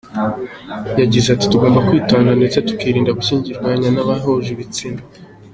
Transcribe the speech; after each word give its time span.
Yagize 1.01 1.27
ati 1.31 1.45
“Tugomba 1.51 1.85
kwitonda 1.87 2.31
ndetse 2.39 2.57
tukirinda 2.67 3.15
gushyiranwa 3.17 3.73
kw’abahuje 3.97 4.49
ibitsina. 4.55 5.01